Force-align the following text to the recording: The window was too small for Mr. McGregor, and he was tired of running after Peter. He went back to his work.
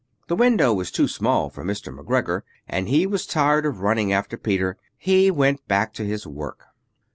The 0.29 0.35
window 0.35 0.73
was 0.73 0.89
too 0.89 1.07
small 1.07 1.51
for 1.51 1.63
Mr. 1.63 1.95
McGregor, 1.95 2.41
and 2.67 2.89
he 2.89 3.05
was 3.05 3.27
tired 3.27 3.67
of 3.67 3.81
running 3.81 4.11
after 4.11 4.35
Peter. 4.35 4.77
He 4.97 5.29
went 5.29 5.67
back 5.67 5.93
to 5.93 6.03
his 6.03 6.25
work. 6.25 6.63